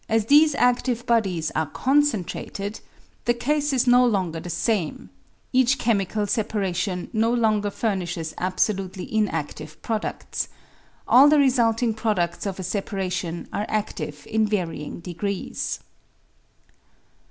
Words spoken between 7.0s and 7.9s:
no longer